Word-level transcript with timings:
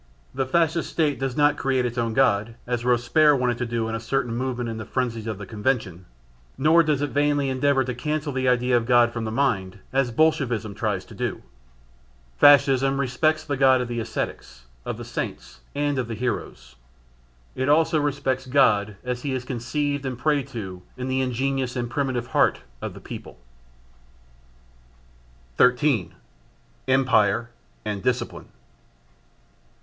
The 0.33 0.47
Fascist 0.47 0.89
State 0.89 1.19
does 1.19 1.37
not 1.37 1.57
create 1.57 1.85
its 1.85 1.95
own 1.99 2.15
"God," 2.15 2.55
as 2.65 2.83
Robespierre 2.83 3.35
wanted 3.35 3.59
to 3.59 3.67
do 3.67 3.87
at 3.87 3.93
a 3.93 3.99
certain 3.99 4.35
moment 4.35 4.67
in 4.67 4.77
the 4.77 4.83
frenzies 4.83 5.27
of 5.27 5.37
the 5.37 5.45
Convention; 5.45 6.07
nor 6.57 6.81
does 6.81 7.03
it 7.03 7.11
vainly 7.11 7.49
endeavour 7.49 7.83
to 7.83 7.93
cancel 7.93 8.33
the 8.33 8.47
idea 8.47 8.75
of 8.75 8.87
God 8.87 9.13
from 9.13 9.25
the 9.25 9.31
mind 9.31 9.77
as 9.93 10.09
Bolschevism 10.09 10.73
tries 10.73 11.05
to 11.05 11.13
do. 11.13 11.43
Fascism 12.39 12.99
respects 12.99 13.43
the 13.43 13.55
God 13.55 13.79
of 13.79 13.87
the 13.87 13.99
ascetics, 13.99 14.65
of 14.85 14.97
the 14.97 15.05
saints 15.05 15.59
and 15.75 15.99
of 15.99 16.07
the 16.07 16.15
heroes. 16.15 16.75
It 17.53 17.69
also 17.69 17.99
respects 17.99 18.47
God 18.47 18.95
as 19.03 19.21
he 19.21 19.33
is 19.35 19.45
conceived 19.45 20.03
and 20.03 20.17
prayed 20.17 20.47
to 20.47 20.81
in 20.97 21.09
the 21.09 21.21
ingenuous 21.21 21.75
and 21.75 21.87
primitive 21.87 22.25
heart 22.25 22.61
of 22.81 22.95
the 22.95 23.01
people. 23.01 23.37
13. 25.57 26.15
Empire 26.87 27.51
and 27.85 28.01
Discipline. 28.01 28.47